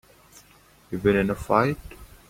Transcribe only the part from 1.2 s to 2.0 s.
a fight?